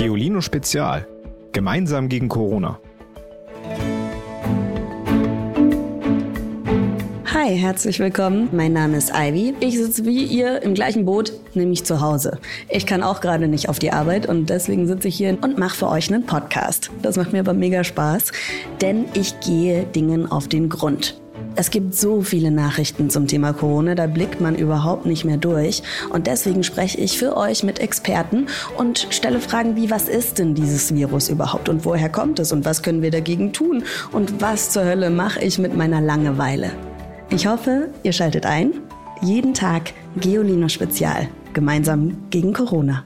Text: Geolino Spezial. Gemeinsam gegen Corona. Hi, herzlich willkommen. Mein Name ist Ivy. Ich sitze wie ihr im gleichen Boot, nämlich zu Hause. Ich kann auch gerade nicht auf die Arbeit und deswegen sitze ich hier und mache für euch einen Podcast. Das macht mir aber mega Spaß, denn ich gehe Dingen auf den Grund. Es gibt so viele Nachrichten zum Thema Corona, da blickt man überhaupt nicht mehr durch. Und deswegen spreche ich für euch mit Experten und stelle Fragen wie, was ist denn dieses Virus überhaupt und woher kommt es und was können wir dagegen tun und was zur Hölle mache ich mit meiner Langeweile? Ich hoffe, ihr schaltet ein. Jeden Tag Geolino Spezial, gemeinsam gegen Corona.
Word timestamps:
Geolino 0.00 0.40
Spezial. 0.40 1.06
Gemeinsam 1.52 2.08
gegen 2.08 2.30
Corona. 2.30 2.80
Hi, 7.34 7.54
herzlich 7.54 7.98
willkommen. 7.98 8.48
Mein 8.50 8.72
Name 8.72 8.96
ist 8.96 9.12
Ivy. 9.14 9.52
Ich 9.60 9.76
sitze 9.76 10.06
wie 10.06 10.24
ihr 10.24 10.62
im 10.62 10.72
gleichen 10.72 11.04
Boot, 11.04 11.34
nämlich 11.52 11.84
zu 11.84 12.00
Hause. 12.00 12.38
Ich 12.70 12.86
kann 12.86 13.02
auch 13.02 13.20
gerade 13.20 13.46
nicht 13.46 13.68
auf 13.68 13.78
die 13.78 13.92
Arbeit 13.92 14.26
und 14.26 14.48
deswegen 14.48 14.86
sitze 14.86 15.08
ich 15.08 15.16
hier 15.16 15.36
und 15.38 15.58
mache 15.58 15.76
für 15.76 15.90
euch 15.90 16.10
einen 16.10 16.24
Podcast. 16.24 16.90
Das 17.02 17.18
macht 17.18 17.34
mir 17.34 17.40
aber 17.40 17.52
mega 17.52 17.84
Spaß, 17.84 18.32
denn 18.80 19.04
ich 19.12 19.38
gehe 19.40 19.84
Dingen 19.84 20.32
auf 20.32 20.48
den 20.48 20.70
Grund. 20.70 21.20
Es 21.60 21.70
gibt 21.70 21.94
so 21.94 22.22
viele 22.22 22.50
Nachrichten 22.50 23.10
zum 23.10 23.26
Thema 23.26 23.52
Corona, 23.52 23.94
da 23.94 24.06
blickt 24.06 24.40
man 24.40 24.54
überhaupt 24.54 25.04
nicht 25.04 25.26
mehr 25.26 25.36
durch. 25.36 25.82
Und 26.08 26.26
deswegen 26.26 26.62
spreche 26.62 26.96
ich 26.96 27.18
für 27.18 27.36
euch 27.36 27.64
mit 27.64 27.80
Experten 27.80 28.46
und 28.78 29.06
stelle 29.10 29.40
Fragen 29.40 29.76
wie, 29.76 29.90
was 29.90 30.08
ist 30.08 30.38
denn 30.38 30.54
dieses 30.54 30.94
Virus 30.94 31.28
überhaupt 31.28 31.68
und 31.68 31.84
woher 31.84 32.08
kommt 32.08 32.38
es 32.38 32.50
und 32.52 32.64
was 32.64 32.82
können 32.82 33.02
wir 33.02 33.10
dagegen 33.10 33.52
tun 33.52 33.84
und 34.10 34.40
was 34.40 34.70
zur 34.70 34.86
Hölle 34.86 35.10
mache 35.10 35.44
ich 35.44 35.58
mit 35.58 35.76
meiner 35.76 36.00
Langeweile? 36.00 36.70
Ich 37.28 37.46
hoffe, 37.46 37.90
ihr 38.04 38.14
schaltet 38.14 38.46
ein. 38.46 38.72
Jeden 39.20 39.52
Tag 39.52 39.92
Geolino 40.16 40.70
Spezial, 40.70 41.28
gemeinsam 41.52 42.16
gegen 42.30 42.54
Corona. 42.54 43.04